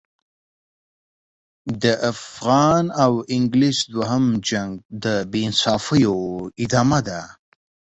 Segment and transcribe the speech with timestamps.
[1.83, 4.71] د افغان او انګلیس دوهم جنګ
[5.03, 6.15] د بې انصافیو
[6.63, 7.21] ادامه ده.